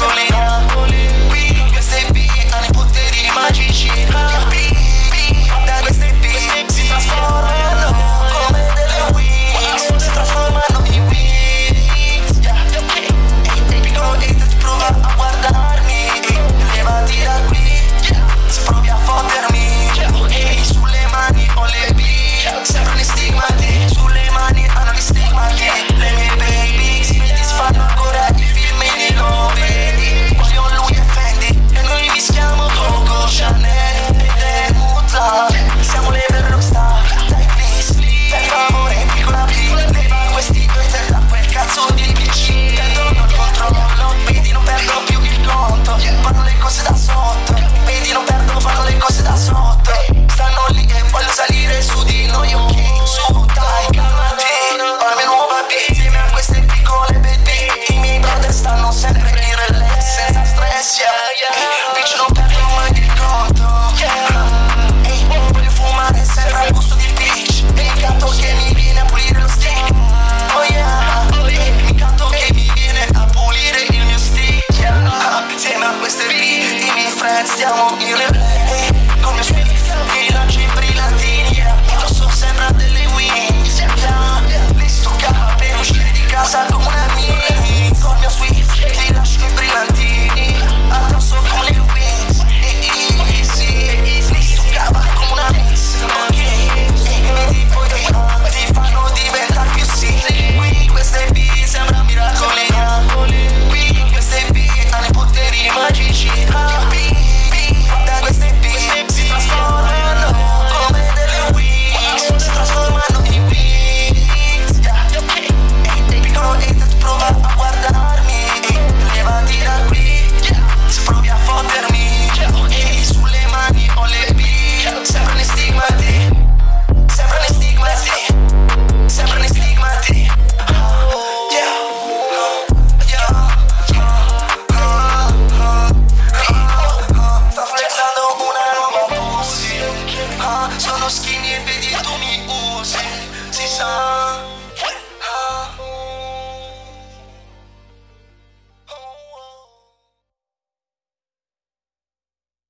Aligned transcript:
Chocolate. 0.00 0.29